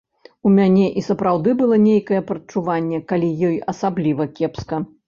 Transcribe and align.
У 0.49 0.53
мяне 0.59 0.87
і 1.01 1.03
сапраўды 1.09 1.53
было 1.61 1.79
нейкае 1.89 2.21
прадчуванне, 2.33 3.05
калі 3.13 3.31
ёй 3.51 3.65
асабліва 3.77 4.33
кепска. 4.39 4.87